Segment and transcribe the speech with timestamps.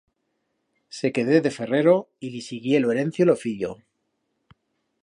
[0.89, 1.95] Se quedé de ferrero
[2.25, 3.71] y li siguié lo herencio lo fillo.